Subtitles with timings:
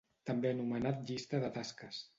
[0.29, 2.07] També anomenat Llista de Tasques.